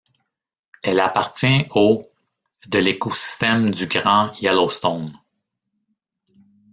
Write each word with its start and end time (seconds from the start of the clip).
Elle 0.83 0.99
appartient 0.99 1.67
au 1.75 2.01
de 2.65 2.79
l'écosystème 2.79 3.69
du 3.69 3.85
Grand 3.85 4.31
Yellowstone. 4.41 5.13